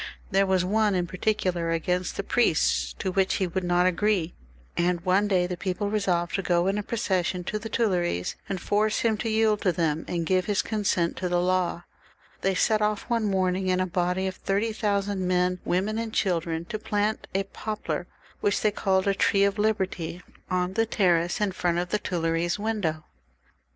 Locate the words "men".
15.27-15.59